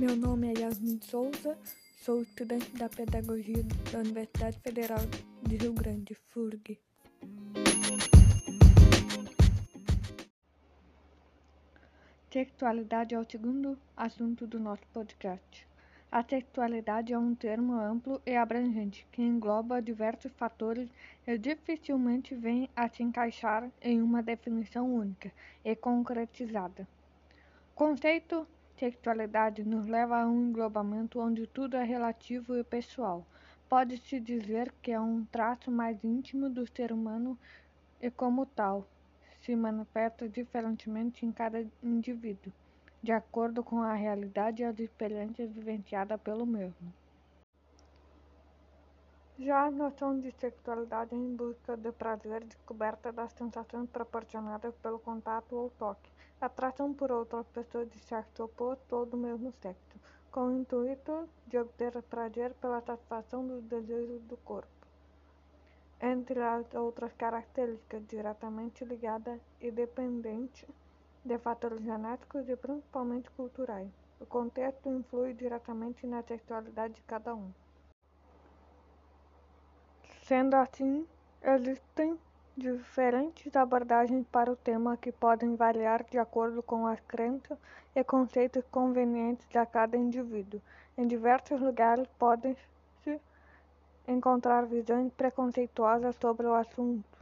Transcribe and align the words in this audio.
Meu 0.00 0.16
nome 0.16 0.48
é 0.48 0.60
Yasmin 0.60 0.98
Souza, 1.02 1.58
sou 1.98 2.22
estudante 2.22 2.70
da 2.70 2.88
Pedagogia 2.88 3.62
da 3.92 3.98
Universidade 3.98 4.58
Federal 4.60 5.00
de 5.42 5.56
Rio 5.56 5.74
Grande, 5.74 6.14
FURG. 6.14 6.80
Textualidade 12.30 13.14
é 13.14 13.18
o 13.18 13.30
segundo 13.30 13.78
assunto 13.94 14.46
do 14.46 14.58
nosso 14.58 14.86
podcast. 14.90 15.68
A 16.10 16.22
textualidade 16.22 17.12
é 17.12 17.18
um 17.18 17.34
termo 17.34 17.74
amplo 17.74 18.22
e 18.24 18.34
abrangente 18.34 19.06
que 19.12 19.20
engloba 19.20 19.82
diversos 19.82 20.32
fatores 20.32 20.88
e 21.26 21.36
dificilmente 21.36 22.34
vem 22.34 22.70
a 22.74 22.88
se 22.88 23.02
encaixar 23.02 23.70
em 23.82 24.00
uma 24.00 24.22
definição 24.22 24.90
única 24.90 25.30
e 25.62 25.76
concretizada. 25.76 26.88
Conceito 27.74 28.46
textualidade 28.80 29.62
nos 29.62 29.86
leva 29.86 30.22
a 30.22 30.26
um 30.26 30.48
englobamento 30.48 31.20
onde 31.20 31.46
tudo 31.46 31.76
é 31.76 31.84
relativo 31.84 32.56
e 32.56 32.64
pessoal. 32.64 33.26
Pode-se 33.68 34.18
dizer 34.18 34.72
que 34.80 34.90
é 34.90 34.98
um 34.98 35.22
traço 35.26 35.70
mais 35.70 36.02
íntimo 36.02 36.48
do 36.48 36.66
ser 36.66 36.90
humano 36.90 37.38
e, 38.00 38.10
como 38.10 38.46
tal, 38.46 38.88
se 39.42 39.54
manifesta 39.54 40.26
diferentemente 40.26 41.26
em 41.26 41.30
cada 41.30 41.62
indivíduo, 41.82 42.50
de 43.02 43.12
acordo 43.12 43.62
com 43.62 43.82
a 43.82 43.92
realidade 43.92 44.62
e 44.62 44.64
as 44.64 44.78
experiências 44.78 45.52
vivenciadas 45.52 46.18
pelo 46.22 46.46
mesmo. 46.46 46.90
Já 49.42 49.64
a 49.64 49.70
noção 49.70 50.20
de 50.20 50.30
sexualidade 50.32 51.14
em 51.14 51.34
busca 51.34 51.74
de 51.74 51.90
prazer, 51.92 52.44
descoberta 52.44 53.10
das 53.10 53.32
sensações 53.32 53.88
proporcionadas 53.88 54.74
pelo 54.82 54.98
contato 54.98 55.56
ou 55.56 55.70
toque, 55.70 56.12
atração 56.38 56.92
por 56.92 57.10
outras 57.10 57.46
pessoas 57.48 57.88
de 57.88 57.98
sexo 58.00 58.44
oposto 58.44 58.94
ou 58.94 59.06
do 59.06 59.16
mesmo 59.16 59.50
sexo, 59.62 59.98
com 60.30 60.48
o 60.48 60.52
intuito 60.52 61.26
de 61.46 61.56
obter 61.56 62.02
prazer 62.02 62.52
pela 62.60 62.82
satisfação 62.82 63.46
dos 63.46 63.64
desejos 63.64 64.20
do 64.24 64.36
corpo 64.36 64.80
entre 66.02 66.40
as 66.40 66.74
outras 66.74 67.12
características 67.12 68.06
diretamente 68.06 68.84
ligadas 68.84 69.40
e 69.60 69.70
dependentes 69.70 70.66
de 71.24 71.38
fatores 71.38 71.82
genéticos 71.82 72.48
e 72.48 72.56
principalmente 72.56 73.30
culturais. 73.32 73.90
O 74.18 74.26
contexto 74.26 74.88
influi 74.88 75.34
diretamente 75.34 76.06
na 76.06 76.22
sexualidade 76.22 76.94
de 76.94 77.02
cada 77.02 77.34
um. 77.34 77.50
Sendo 80.30 80.54
assim, 80.54 81.04
existem 81.42 82.16
diferentes 82.56 83.56
abordagens 83.56 84.24
para 84.30 84.52
o 84.52 84.54
tema 84.54 84.96
que 84.96 85.10
podem 85.10 85.56
variar 85.56 86.04
de 86.04 86.18
acordo 86.18 86.62
com 86.62 86.86
as 86.86 87.00
crenças 87.00 87.58
e 87.96 88.04
conceitos 88.04 88.62
convenientes 88.70 89.44
a 89.56 89.66
cada 89.66 89.96
indivíduo. 89.96 90.62
Em 90.96 91.08
diversos 91.08 91.60
lugares 91.60 92.06
podem-se 92.16 93.20
encontrar 94.06 94.66
visões 94.66 95.12
preconceituosas 95.14 96.14
sobre 96.20 96.46
o 96.46 96.54
assunto. 96.54 97.18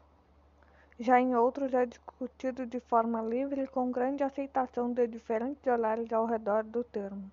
Já 1.00 1.18
em 1.18 1.34
outros 1.34 1.72
é 1.72 1.86
discutido 1.86 2.66
de 2.66 2.78
forma 2.78 3.22
livre 3.22 3.66
com 3.68 3.90
grande 3.90 4.22
aceitação 4.22 4.92
de 4.92 5.06
diferentes 5.06 5.66
olhares 5.66 6.12
ao 6.12 6.26
redor 6.26 6.62
do 6.62 6.84
termo. 6.84 7.32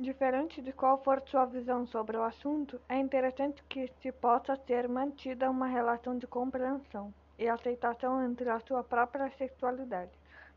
Diferente 0.00 0.62
de 0.62 0.72
qual 0.72 0.96
for 1.04 1.22
sua 1.26 1.44
visão 1.44 1.86
sobre 1.86 2.16
o 2.16 2.22
assunto, 2.22 2.80
é 2.88 2.96
interessante 2.96 3.62
que 3.68 3.92
se 4.00 4.10
possa 4.10 4.56
ser 4.66 4.88
mantida 4.88 5.50
uma 5.50 5.66
relação 5.66 6.16
de 6.16 6.26
compreensão 6.26 7.12
e 7.38 7.46
aceitação 7.46 8.24
entre 8.24 8.48
a 8.48 8.58
sua 8.60 8.82
própria 8.82 9.30
sexualidade. 9.36 10.10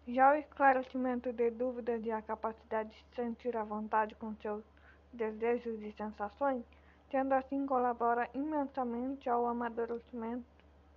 Já 0.07 0.31
o 0.31 0.35
esclarecimento 0.35 1.33
de 1.33 1.51
dúvidas 1.51 2.05
e 2.05 2.09
a 2.09 2.21
capacidade 2.21 2.89
de 2.91 3.15
sentir 3.17 3.57
à 3.57 3.65
vontade 3.65 4.15
com 4.15 4.33
seus 4.35 4.63
desejos 5.11 5.77
e 5.81 5.91
sensações, 5.91 6.63
tendo 7.09 7.33
assim 7.33 7.65
colabora 7.65 8.29
imensamente 8.33 9.29
ao 9.29 9.45
amadurecimento 9.45 10.45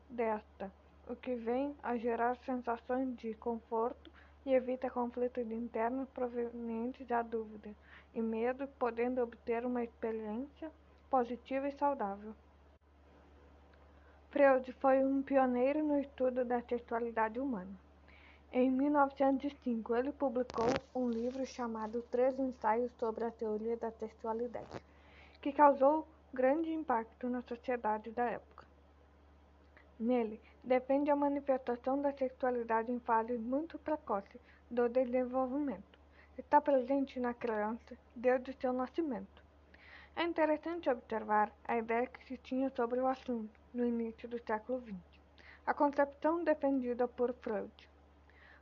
desta, 0.09 0.71
o 1.09 1.17
que 1.17 1.34
vem 1.34 1.75
a 1.83 1.97
gerar 1.97 2.37
sensações 2.47 3.17
de 3.17 3.34
conforto 3.34 4.09
e 4.45 4.55
evita 4.55 4.89
conflitos 4.89 5.51
internos 5.51 6.09
provenientes 6.11 7.05
da 7.09 7.23
dúvida 7.23 7.75
e 8.16 8.22
medo, 8.22 8.66
podendo 8.78 9.22
obter 9.22 9.65
uma 9.65 9.84
experiência 9.84 10.71
positiva 11.10 11.69
e 11.69 11.72
saudável. 11.72 12.34
Freud 14.31 14.72
foi 14.75 15.04
um 15.04 15.22
pioneiro 15.22 15.82
no 15.84 16.00
estudo 16.00 16.44
da 16.44 16.60
sexualidade 16.62 17.38
humana. 17.38 17.71
Em 18.53 18.71
1905, 18.71 19.94
ele 19.94 20.12
publicou 20.12 20.66
um 20.94 21.10
livro 21.10 21.44
chamado 21.44 22.03
Três 22.10 22.38
Ensaios 22.38 22.91
sobre 22.99 23.25
a 23.25 23.31
Teoria 23.31 23.77
da 23.77 23.91
Sexualidade, 23.91 24.83
que 25.43 25.53
causou 25.53 26.06
grande 26.33 26.72
impacto 26.72 27.28
na 27.28 27.43
sociedade 27.43 28.10
da 28.10 28.25
época. 28.25 28.65
Nele, 29.98 30.41
defende 30.65 31.10
a 31.10 31.16
manifestação 31.16 32.00
da 32.00 32.12
sexualidade 32.12 32.91
em 32.91 32.98
fases 33.00 33.41
muito 33.41 33.78
precoces 33.78 34.41
do 34.71 34.88
desenvolvimento. 34.88 35.96
Está 36.39 36.61
presente 36.61 37.19
na 37.19 37.35
criança 37.35 37.97
desde 38.15 38.53
seu 38.55 38.73
nascimento. 38.73 39.43
É 40.15 40.23
interessante 40.23 40.89
observar 40.89 41.53
a 41.67 41.77
ideia 41.77 42.07
que 42.07 42.25
se 42.27 42.37
tinha 42.37 42.71
sobre 42.71 43.01
o 43.01 43.07
assunto 43.07 43.59
no 43.73 43.85
início 43.85 44.29
do 44.29 44.39
século 44.39 44.81
XX, 44.81 44.97
a 45.67 45.75
concepção 45.75 46.43
defendida 46.45 47.07
por 47.07 47.35
Freud 47.35 47.73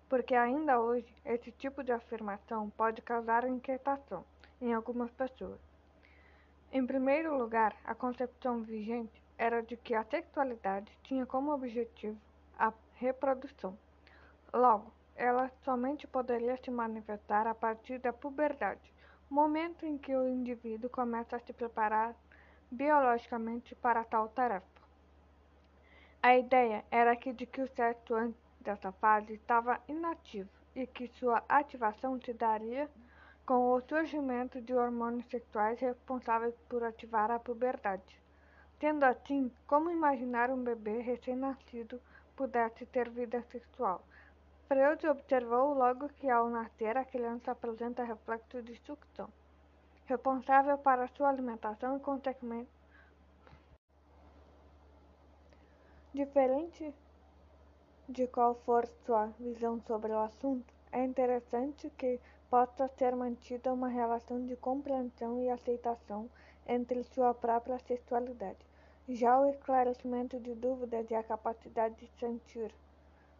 porque 0.08 0.34
ainda 0.34 0.80
hoje 0.80 1.12
esse 1.24 1.50
tipo 1.50 1.82
de 1.82 1.92
afirmação 1.92 2.70
pode 2.70 3.02
causar 3.02 3.48
inquietação 3.48 4.24
em 4.60 4.72
algumas 4.72 5.10
pessoas. 5.10 5.58
Em 6.70 6.86
primeiro 6.86 7.36
lugar, 7.36 7.76
a 7.84 7.94
concepção 7.94 8.62
vigente 8.62 9.22
era 9.36 9.62
de 9.62 9.76
que 9.76 9.94
a 9.94 10.04
sexualidade 10.04 10.90
tinha 11.02 11.26
como 11.26 11.52
objetivo 11.52 12.16
a 12.58 12.72
reprodução. 12.94 13.76
Logo, 14.52 14.92
ela 15.16 15.50
somente 15.64 16.06
poderia 16.06 16.56
se 16.56 16.70
manifestar 16.70 17.46
a 17.46 17.54
partir 17.54 17.98
da 17.98 18.12
puberdade, 18.12 18.92
momento 19.30 19.86
em 19.86 19.96
que 19.96 20.14
o 20.14 20.28
indivíduo 20.28 20.90
começa 20.90 21.36
a 21.36 21.40
se 21.40 21.52
preparar 21.52 22.14
biologicamente 22.70 23.74
para 23.74 24.04
tal 24.04 24.28
tarefa. 24.28 24.66
A 26.22 26.36
ideia 26.36 26.84
era 26.90 27.14
que 27.14 27.32
de 27.32 27.46
que 27.46 27.60
o 27.60 27.68
sexo 27.68 28.14
antes 28.14 28.40
dessa 28.60 28.90
fase 28.92 29.34
estava 29.34 29.80
inativo 29.86 30.48
e 30.74 30.86
que 30.86 31.08
sua 31.18 31.44
ativação 31.48 32.20
se 32.20 32.32
daria 32.32 32.88
com 33.46 33.72
o 33.72 33.80
surgimento 33.82 34.60
de 34.60 34.72
hormônios 34.72 35.26
sexuais 35.26 35.78
responsáveis 35.78 36.54
por 36.68 36.82
ativar 36.82 37.30
a 37.30 37.38
puberdade. 37.38 38.18
Sendo 38.80 39.04
assim, 39.04 39.52
como 39.66 39.90
imaginar 39.90 40.50
um 40.50 40.64
bebê 40.64 41.00
recém-nascido 41.00 42.00
pudesse 42.34 42.86
ter 42.86 43.08
vida 43.10 43.42
sexual? 43.52 44.02
Freud 44.68 45.06
observou 45.06 45.74
logo 45.74 46.08
que 46.08 46.28
ao 46.28 46.48
nascer 46.48 46.96
a 46.96 47.04
criança 47.04 47.50
apresenta 47.50 48.02
reflexo 48.02 48.62
de 48.62 48.76
sucção, 48.76 49.28
responsável 50.06 50.78
para 50.78 51.08
sua 51.08 51.28
alimentação 51.28 51.96
e 51.96 52.00
consequentemente 52.00 52.70
diferente 56.14 56.94
de 58.08 58.26
qual 58.28 58.54
for 58.54 58.86
sua 59.04 59.26
visão 59.38 59.80
sobre 59.80 60.12
o 60.12 60.18
assunto, 60.18 60.72
é 60.92 61.04
interessante 61.04 61.90
que 61.98 62.20
possa 62.48 62.86
ser 62.86 63.16
mantida 63.16 63.72
uma 63.72 63.88
relação 63.88 64.46
de 64.46 64.54
compreensão 64.54 65.42
e 65.42 65.50
aceitação 65.50 66.30
entre 66.66 67.02
sua 67.02 67.34
própria 67.34 67.78
sexualidade. 67.80 68.64
Já 69.08 69.40
o 69.40 69.50
esclarecimento 69.50 70.38
de 70.38 70.54
dúvidas 70.54 71.10
e 71.10 71.14
a 71.14 71.22
capacidade 71.22 71.96
de 71.96 72.06
sentir 72.18 72.72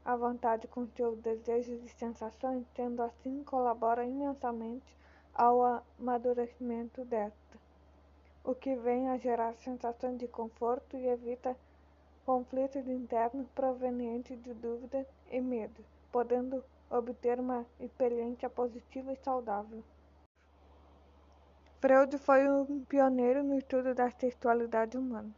à 0.05 0.15
vontade 0.17 0.69
com 0.69 0.87
seus 0.89 1.19
desejos 1.19 1.83
e 1.83 1.89
sensações, 1.89 2.67
tendo 2.75 3.03
assim 3.03 3.43
colabora 3.45 4.05
imensamente 4.05 4.97
ao 5.35 5.83
amadurecimento 5.99 7.05
desta, 7.05 7.59
o 8.45 8.55
que 8.55 8.77
vem 8.77 9.09
a 9.09 9.17
gerar 9.17 9.55
sensações 9.55 10.19
de 10.19 10.29
conforto 10.29 10.97
e 10.97 11.07
evita 11.07 11.57
conflitos 12.25 12.87
internos 12.87 13.47
provenientes 13.55 14.41
de 14.43 14.55
dúvidas 14.55 15.07
e 15.31 15.41
medo, 15.41 15.85
podendo 16.13 16.63
obter 16.91 17.41
uma 17.41 17.67
experiência 17.81 18.49
positiva 18.49 19.13
e 19.13 19.17
saudável. 19.17 19.83
Freud 21.81 22.17
foi 22.19 22.49
um 22.49 22.85
pioneiro 22.85 23.43
no 23.43 23.57
estudo 23.57 23.95
da 23.95 24.11
sexualidade 24.11 24.97
humana. 24.97 25.35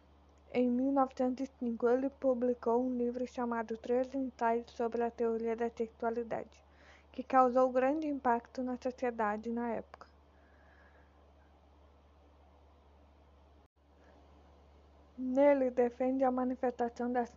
Em 0.58 0.70
1905, 0.70 1.86
ele 1.86 2.08
publicou 2.08 2.82
um 2.82 2.96
livro 2.96 3.26
chamado 3.26 3.76
Três 3.76 4.14
Ensaios 4.14 4.70
sobre 4.70 5.02
a 5.02 5.10
Teoria 5.10 5.54
da 5.54 5.68
Sexualidade, 5.68 6.64
que 7.12 7.22
causou 7.22 7.70
grande 7.70 8.08
impacto 8.08 8.62
na 8.62 8.78
sociedade 8.78 9.50
na 9.50 9.68
época. 9.72 10.06
Nele 15.18 15.70
defende 15.70 16.24
a 16.24 16.30
manifestação 16.30 17.12
da 17.12 17.28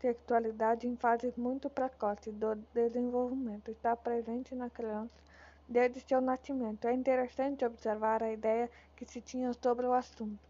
sexualidade 0.00 0.88
em 0.88 0.96
fases 0.96 1.36
muito 1.36 1.68
precoces 1.68 2.32
do 2.32 2.54
desenvolvimento. 2.72 3.70
Está 3.70 3.94
presente 3.94 4.54
na 4.54 4.70
criança 4.70 5.20
desde 5.68 6.00
seu 6.00 6.22
nascimento. 6.22 6.86
É 6.86 6.94
interessante 6.94 7.66
observar 7.66 8.22
a 8.22 8.32
ideia 8.32 8.70
que 8.96 9.04
se 9.04 9.20
tinha 9.20 9.52
sobre 9.62 9.84
o 9.84 9.92
assunto 9.92 10.40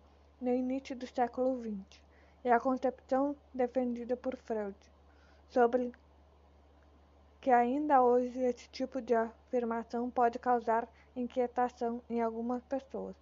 no 0.41 0.55
início 0.55 0.95
do 0.95 1.07
século 1.09 1.61
XX 1.61 2.02
e 2.45 2.51
a 2.51 2.61
concepção 2.61 3.37
defendida 3.55 4.17
por 4.17 4.37
Freud 4.37 4.77
sobre 5.49 5.93
que 7.41 7.51
ainda 7.51 8.03
hoje 8.03 8.39
esse 8.41 8.69
tipo 8.71 9.01
de 9.01 9.15
afirmação 9.15 10.09
pode 10.09 10.39
causar 10.39 10.89
inquietação 11.15 12.01
em 12.09 12.23
algumas 12.23 12.63
pessoas. 12.65 13.17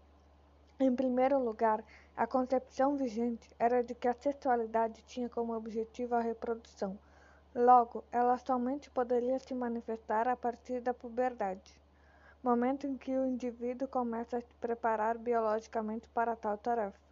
Em 0.78 0.94
primeiro 0.94 1.38
lugar, 1.38 1.82
a 2.17 2.26
concepção 2.26 2.96
vigente 2.96 3.49
era 3.58 3.82
de 3.82 3.94
que 3.94 4.06
a 4.06 4.14
sexualidade 4.14 5.02
tinha 5.02 5.28
como 5.28 5.56
objetivo 5.56 6.14
a 6.14 6.20
reprodução. 6.20 6.99
Logo, 7.55 8.05
ela 8.12 8.38
somente 8.38 8.90
poderia 8.90 9.38
se 9.38 9.55
manifestar 9.55 10.28
a 10.28 10.37
partir 10.37 10.81
da 10.81 10.94
puberdade, 10.94 11.81
momento 12.43 12.87
em 12.87 12.96
que 12.96 13.16
o 13.16 13.26
indivíduo 13.26 13.88
começa 13.88 14.37
a 14.37 14.40
se 14.40 14.55
preparar 14.61 15.19
biologicamente 15.19 16.08
para 16.11 16.37
tal 16.37 16.56
tarefa. 16.56 17.10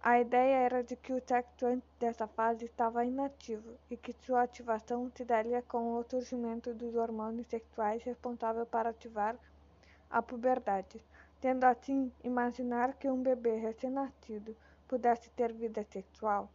A 0.00 0.20
ideia 0.20 0.58
era 0.58 0.84
de 0.84 0.94
que 0.94 1.12
o 1.12 1.20
sexo 1.26 1.66
antes 1.66 1.88
dessa 1.98 2.28
fase 2.28 2.66
estava 2.66 3.04
inativo 3.04 3.76
e 3.90 3.96
que 3.96 4.12
sua 4.12 4.42
ativação 4.42 5.10
se 5.14 5.24
daria 5.24 5.60
com 5.60 5.96
o 5.96 6.04
surgimento 6.04 6.72
dos 6.72 6.94
hormônios 6.94 7.48
sexuais 7.48 8.02
responsáveis 8.04 8.68
para 8.68 8.90
ativar 8.90 9.36
a 10.08 10.22
puberdade. 10.22 11.02
Tendo 11.40 11.64
assim, 11.64 12.12
imaginar 12.22 12.94
que 12.94 13.08
um 13.08 13.20
bebê 13.22 13.56
recém-nascido 13.56 14.56
pudesse 14.86 15.30
ter 15.30 15.52
vida 15.52 15.84
sexual. 15.90 16.48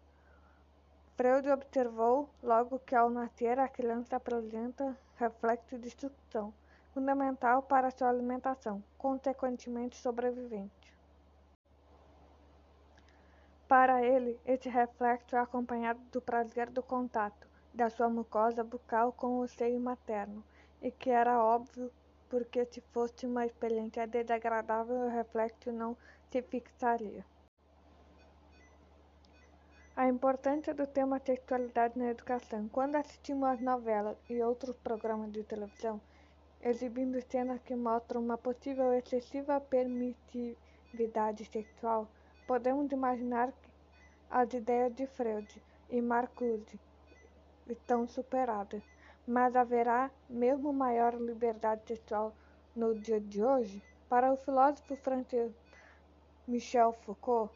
Freud 1.16 1.48
observou 1.50 2.30
logo 2.42 2.80
que 2.80 2.96
ao 2.96 3.10
nascer 3.10 3.60
a 3.60 3.68
criança 3.68 4.16
apresenta 4.16 4.98
reflexo 5.18 5.78
de 5.78 5.90
sucção, 5.90 6.54
fundamental 6.94 7.62
para 7.62 7.92
sua 7.92 8.10
alimentação, 8.10 8.84
consequentemente 8.98 9.96
sobrevivente. 9.98 10.83
Para 13.76 14.04
ele, 14.06 14.40
esse 14.46 14.70
reflexo 14.70 15.36
é 15.36 15.40
acompanhado 15.40 16.00
do 16.12 16.22
prazer 16.22 16.70
do 16.70 16.84
contato 16.84 17.48
da 17.74 17.90
sua 17.90 18.08
mucosa 18.08 18.64
bucal 18.64 19.12
com 19.12 19.40
o 19.40 19.48
seio 19.48 19.80
materno, 19.80 20.44
e 20.80 20.92
que 20.92 21.10
era 21.10 21.44
óbvio 21.44 21.92
porque 22.30 22.66
se 22.66 22.82
fosse 22.94 23.26
uma 23.26 23.48
experiência 23.48 24.06
desagradável 24.06 24.96
o 24.96 25.10
reflexo 25.10 25.72
não 25.72 25.98
se 26.30 26.44
fixaria. 26.44 27.26
A 29.96 30.08
importância 30.08 30.72
do 30.72 30.86
tema 30.86 31.18
sexualidade 31.18 31.98
na 31.98 32.12
educação. 32.12 32.70
Quando 32.70 32.98
assistimos 32.98 33.50
às 33.50 33.60
novelas 33.60 34.18
e 34.30 34.40
outros 34.44 34.78
programas 34.78 35.32
de 35.32 35.44
televisão, 35.44 36.00
exibindo 36.62 37.20
cenas 37.24 37.60
que 37.64 37.76
mostram 37.76 38.22
uma 38.22 38.38
possível 38.38 38.94
excessiva 38.94 39.60
permissividade 39.60 41.44
sexual, 41.46 42.08
podemos 42.46 42.92
imaginar 42.92 43.52
as 44.34 44.52
ideias 44.52 44.92
de 44.96 45.06
Freud 45.06 45.64
e 45.92 46.02
Marcuse 46.02 46.80
estão 47.68 48.08
superadas. 48.08 48.82
Mas 49.28 49.56
haverá 49.56 50.10
mesmo 50.28 50.74
maior 50.74 51.14
liberdade 51.14 51.84
sexual 51.88 52.34
no 52.76 52.96
dia 52.96 53.22
de 53.22 53.44
hoje? 53.44 53.80
Para 54.10 54.34
o 54.34 54.38
filósofo 54.38 54.96
francês 54.96 55.54
Michel 56.48 56.94
Foucault, 57.04 57.54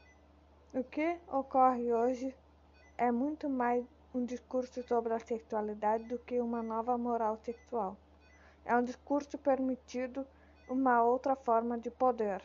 o 0.71 0.83
que 0.83 1.17
ocorre 1.27 1.91
hoje 1.91 2.35
é 2.95 3.11
muito 3.11 3.49
mais 3.49 3.83
um 4.13 4.23
discurso 4.23 4.83
sobre 4.83 5.15
a 5.15 5.19
sexualidade 5.19 6.03
do 6.03 6.19
que 6.19 6.39
uma 6.39 6.61
nova 6.61 6.95
moral 6.95 7.37
sexual. 7.37 7.97
É 8.63 8.75
um 8.75 8.83
discurso 8.83 9.35
permitido 9.39 10.27
uma 10.69 11.03
outra 11.03 11.35
forma 11.35 11.75
de 11.75 11.89
poder. 11.89 12.39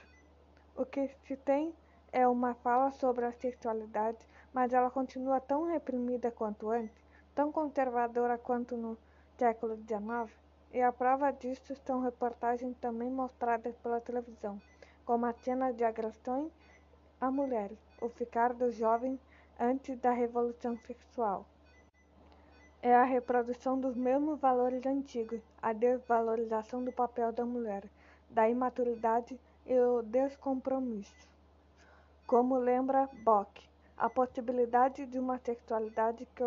O 0.75 0.87
que 0.87 1.07
se 1.27 1.37
tem 1.37 1.75
é 2.13 2.29
uma 2.29 2.55
fala 2.55 2.91
sobre 2.91 3.25
a 3.25 3.33
sexualidade, 3.33 4.19
mas 4.53 4.75
ela 4.75 4.91
continua 4.91 5.41
tão 5.41 5.65
reprimida 5.65 6.31
quanto 6.31 6.71
antes, 6.71 7.03
tão 7.35 7.51
conservadora 7.51 8.37
quanto 8.37 8.77
no 8.77 8.99
século 9.39 9.75
XIX, 9.77 10.31
e 10.73 10.83
a 10.83 10.93
prova 10.93 11.31
disso 11.31 11.75
são 11.87 12.03
reportagens 12.03 12.77
também 12.79 13.11
mostradas 13.11 13.75
pela 13.79 14.01
televisão, 14.01 14.61
como 15.07 15.25
a 15.25 15.33
cena 15.33 15.73
de 15.73 15.85
agressões 15.85 16.53
a 17.19 17.31
mulheres, 17.31 17.79
o 18.01 18.09
ficar 18.11 18.53
do 18.53 18.71
jovem 18.71 19.19
antes 19.59 19.99
da 19.99 20.11
revolução 20.11 20.77
sexual. 20.87 21.47
É 22.83 22.95
a 22.95 23.05
reprodução 23.05 23.81
dos 23.81 23.97
mesmos 23.97 24.41
valores 24.41 24.85
antigos, 24.85 25.41
a 25.63 25.73
desvalorização 25.73 26.85
do 26.85 26.93
papel 26.93 27.33
da 27.33 27.45
mulher, 27.45 27.85
da 28.29 28.49
imaturidade 28.51 29.39
e 29.65 29.79
o 29.79 30.03
descompromisso. 30.03 31.32
Como 32.27 32.59
lembra 32.59 33.09
Bock, 33.25 33.69
a 33.97 34.09
possibilidade 34.09 35.07
de 35.07 35.19
uma 35.19 35.39
sexualidade 35.39 36.27
que 36.35 36.45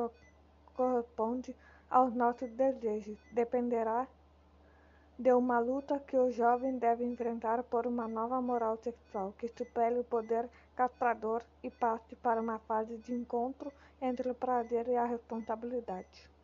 corresponde 0.74 1.56
aos 1.89 2.13
nossos 2.13 2.50
desejos 2.51 3.18
dependerá 3.31 4.07
de 5.18 5.31
uma 5.31 5.60
luta 5.60 6.00
que 6.00 6.18
o 6.18 6.31
jovem 6.31 6.77
deve 6.77 7.06
enfrentar 7.06 7.63
por 7.63 7.88
uma 7.88 8.07
nova 8.07 8.42
moral 8.42 8.77
sexual 8.77 9.33
que 9.38 9.48
supere 9.48 10.00
o 10.00 10.04
poder 10.04 10.50
castrador 10.75 11.42
e 11.63 11.69
passe 11.69 12.16
para 12.18 12.42
uma 12.42 12.60
fase 12.60 12.98
de 12.98 13.13
encontro 13.13 13.72
entre 14.01 14.30
o 14.30 14.36
prazer 14.36 14.88
e 14.89 14.95
a 14.98 15.06
responsabilidade. 15.06 16.35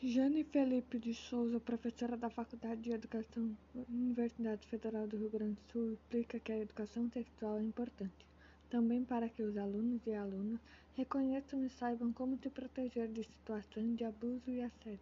Jane 0.00 0.44
Felipe 0.44 0.98
de 0.98 1.12
Souza, 1.12 1.58
professora 1.58 2.16
da 2.16 2.30
Faculdade 2.30 2.82
de 2.82 2.92
Educação 2.92 3.56
da 3.74 3.82
Universidade 3.88 4.66
Federal 4.68 5.08
do 5.08 5.16
Rio 5.16 5.28
Grande 5.28 5.54
do 5.54 5.72
Sul, 5.72 5.92
explica 5.92 6.38
que 6.38 6.52
a 6.52 6.58
educação 6.58 7.10
sexual 7.10 7.58
é 7.58 7.64
importante, 7.64 8.24
também 8.70 9.04
para 9.04 9.28
que 9.28 9.42
os 9.42 9.56
alunos 9.56 10.06
e 10.06 10.14
alunas 10.14 10.60
Reconheçam 10.98 11.64
e 11.64 11.70
saibam 11.70 12.12
como 12.12 12.36
se 12.38 12.50
proteger 12.50 13.06
de 13.06 13.22
situações 13.22 13.96
de 13.96 14.02
abuso 14.04 14.42
e 14.48 14.60
assédio. 14.60 14.98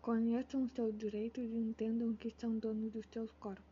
Conheçam 0.00 0.68
seus 0.68 0.96
direitos 0.96 1.42
e 1.42 1.56
entendam 1.56 2.14
que 2.14 2.30
são 2.38 2.56
donos 2.58 2.92
dos 2.92 3.04
seus 3.12 3.28
corpos. 3.40 3.64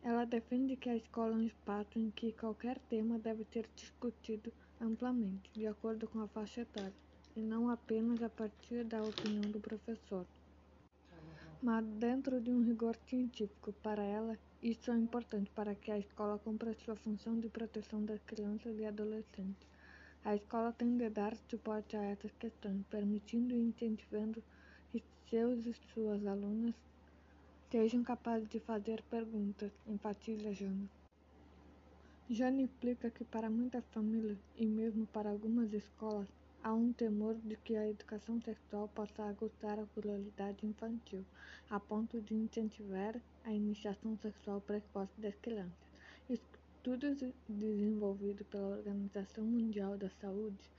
Ela 0.00 0.24
defende 0.24 0.76
que 0.76 0.88
a 0.88 0.96
escola 0.96 1.32
é 1.32 1.36
um 1.38 1.42
espaço 1.42 1.98
em 1.98 2.08
que 2.10 2.30
qualquer 2.30 2.78
tema 2.88 3.18
deve 3.18 3.44
ser 3.52 3.68
discutido 3.74 4.52
amplamente, 4.80 5.50
de 5.52 5.66
acordo 5.66 6.06
com 6.06 6.20
a 6.20 6.28
faixa 6.28 6.60
etária, 6.60 6.94
e 7.36 7.40
não 7.40 7.68
apenas 7.68 8.22
a 8.22 8.28
partir 8.28 8.84
da 8.84 9.04
opinião 9.04 9.50
do 9.50 9.60
professor. 9.60 10.26
Mas 11.60 11.84
dentro 11.98 12.40
de 12.40 12.50
um 12.50 12.62
rigor 12.62 12.94
científico, 13.08 13.72
para 13.82 14.02
ela, 14.02 14.38
isso 14.62 14.90
é 14.90 14.96
importante 14.96 15.50
para 15.50 15.74
que 15.74 15.90
a 15.90 15.98
escola 15.98 16.38
cumpra 16.38 16.74
sua 16.74 16.94
função 16.96 17.38
de 17.40 17.48
proteção 17.48 18.04
das 18.04 18.22
crianças 18.22 18.78
e 18.78 18.84
adolescentes. 18.84 19.66
A 20.24 20.34
escola 20.34 20.72
tem 20.72 20.96
de 20.96 21.08
dar 21.10 21.36
suporte 21.50 21.96
a 21.96 22.02
essas 22.02 22.32
questões, 22.32 22.82
permitindo 22.90 23.54
e 23.54 23.58
incentivando 23.58 24.42
que 24.90 25.02
seus 25.28 25.66
e 25.66 25.74
suas 25.92 26.24
alunas 26.26 26.74
sejam 27.70 28.02
capazes 28.02 28.48
de 28.48 28.60
fazer 28.60 29.02
perguntas, 29.10 29.72
enfatiza 29.86 30.52
Jana. 30.52 30.88
Jana 32.30 32.62
explica 32.62 33.10
que 33.10 33.24
para 33.24 33.50
muitas 33.50 33.84
famílias, 33.86 34.38
e 34.56 34.64
mesmo 34.64 35.06
para 35.06 35.28
algumas 35.28 35.72
escolas, 35.72 36.28
há 36.64 36.72
um 36.72 36.94
temor 36.94 37.34
de 37.44 37.56
que 37.56 37.76
a 37.76 37.86
educação 37.86 38.40
sexual 38.40 38.88
possa 38.88 39.22
aguçar 39.22 39.78
a 39.78 39.84
pluralidade 39.84 40.66
infantil, 40.66 41.22
a 41.68 41.78
ponto 41.78 42.22
de 42.22 42.34
incentivar 42.34 43.20
a 43.44 43.52
iniciação 43.52 44.16
sexual 44.16 44.62
precoce 44.62 45.12
das 45.20 45.34
crianças. 45.36 45.76
Estudos 46.26 47.18
desenvolvidos 47.46 48.46
pela 48.46 48.78
Organização 48.78 49.44
Mundial 49.44 49.98
da 49.98 50.08
Saúde, 50.22 50.70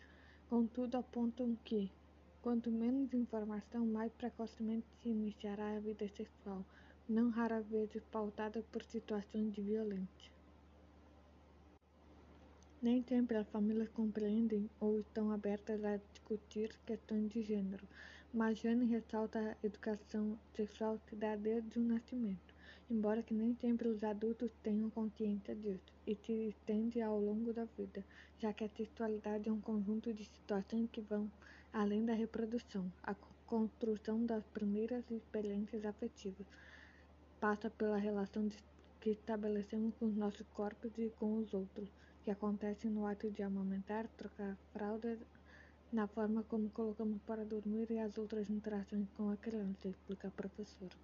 contudo, 0.49 0.97
apontam 0.97 1.55
que, 1.63 1.91
quanto 2.41 2.71
menos 2.71 3.13
informação, 3.13 3.85
mais 3.85 4.11
precocemente 4.13 4.87
se 5.03 5.09
iniciará 5.09 5.75
a 5.75 5.79
vida 5.79 6.07
sexual, 6.17 6.65
não 7.07 7.29
rara 7.29 7.61
vez 7.61 7.91
pautada 8.11 8.63
por 8.71 8.81
situações 8.81 9.53
de 9.53 9.61
violência. 9.61 10.34
Nem 12.81 13.03
sempre 13.03 13.37
as 13.37 13.47
famílias 13.49 13.89
compreendem 13.89 14.69
ou 14.79 14.99
estão 14.99 15.31
abertas 15.31 15.83
a 15.83 15.97
discutir 15.97 16.75
questões 16.85 17.31
de 17.31 17.41
gênero, 17.41 17.87
mas 18.33 18.59
Jane 18.59 18.85
ressalta 18.85 19.39
a 19.39 19.65
educação 19.65 20.37
sexual 20.55 20.99
se 21.07 21.15
dá 21.15 21.35
desde 21.35 21.79
o 21.79 21.83
nascimento 21.83 22.55
embora 22.89 23.23
que 23.23 23.33
nem 23.33 23.55
sempre 23.55 23.87
os 23.87 24.03
adultos 24.03 24.51
tenham 24.61 24.89
consciência 24.89 25.55
disso, 25.55 25.91
e 26.05 26.15
se 26.15 26.49
estende 26.49 27.01
ao 27.01 27.19
longo 27.19 27.51
da 27.51 27.65
vida, 27.77 28.03
já 28.37 28.53
que 28.53 28.63
a 28.63 28.69
sexualidade 28.69 29.49
é 29.49 29.51
um 29.51 29.61
conjunto 29.61 30.13
de 30.13 30.23
situações 30.25 30.89
que 30.91 31.01
vão 31.01 31.31
além 31.73 32.05
da 32.05 32.13
reprodução. 32.13 32.91
A 33.03 33.15
construção 33.47 34.25
das 34.25 34.43
primeiras 34.47 35.03
experiências 35.09 35.83
afetivas 35.85 36.45
passa 37.39 37.69
pela 37.69 37.97
relação 37.97 38.47
que 39.01 39.11
estabelecemos 39.11 39.93
com 39.95 40.05
os 40.05 40.15
nossos 40.15 40.47
corpos 40.49 40.91
e 40.97 41.11
com 41.19 41.37
os 41.37 41.53
outros, 41.53 41.89
que 42.25 42.31
acontece 42.31 42.87
no 42.87 43.05
ato 43.05 43.29
de 43.29 43.43
amamentar, 43.43 44.07
trocar 44.17 44.57
fraldas, 44.73 45.19
na 45.93 46.07
forma 46.07 46.41
como 46.49 46.71
colocamos 46.71 47.21
para 47.21 47.45
dormir 47.45 47.91
e 47.91 47.99
as 47.99 48.17
outras 48.17 48.49
interações 48.49 49.07
com 49.15 49.29
a 49.29 49.37
criança, 49.37 49.87
explica 49.87 50.29
a 50.29 50.31
professora. 50.31 50.95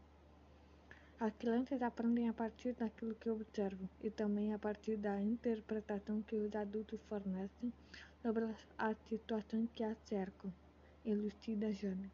As 1.20 1.32
crianças 1.36 1.80
aprendem 1.84 2.28
a 2.28 2.34
partir 2.34 2.74
daquilo 2.74 3.14
que 3.14 3.30
observam 3.30 3.88
e 4.02 4.10
também 4.10 4.52
a 4.52 4.58
partir 4.58 4.98
da 4.98 5.22
interpretação 5.22 6.24
que 6.24 6.36
os 6.36 6.56
adultos 6.56 7.00
fornecem 7.08 7.72
sobre 8.24 8.46
as 8.76 8.98
situações 9.08 9.70
que 9.76 9.84
as 9.84 10.00
cercam, 10.06 10.52
elucida 11.06 11.72
Jane. 11.72 12.10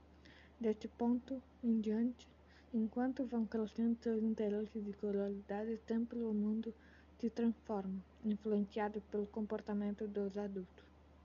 Deste 0.59 0.89
ponto 0.89 1.41
em 1.63 1.79
diante, 1.79 2.27
enquanto 2.73 3.23
vão 3.23 3.45
crescendo 3.45 3.97
seus 4.03 4.21
interesses 4.21 4.85
e 4.85 4.91
curiosidades, 4.91 5.79
sempre 5.87 6.19
o 6.19 6.33
mundo 6.33 6.73
se 7.19 7.29
transforma, 7.29 7.99
influenciado 8.23 9.01
pelo 9.11 9.25
comportamento 9.27 10.07
dos 10.07 10.37
adultos. 10.37 10.86